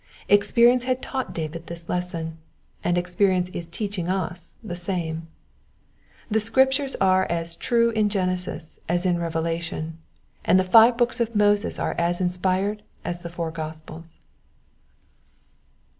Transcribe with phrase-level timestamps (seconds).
[0.29, 2.39] Experience had taught David this lesson,
[2.83, 5.27] and experience is teaching us the same.
[6.27, 9.99] The Scriptures are as true in Genesis as in Revelation,
[10.43, 14.21] and the five books of Moses are as inspired as the four Gospels.